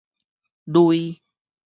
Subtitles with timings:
[0.67, 1.03] 鐳